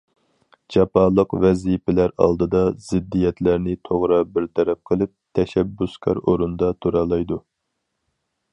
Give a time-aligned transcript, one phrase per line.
[0.75, 7.39] جاپالىق ۋەزىپىلەر ئالدىدا، زىددىيەتلەرنى توغرا بىر تەرەپ قىلىپ، تەشەببۇسكار ئورۇندا تۇرالايدۇ.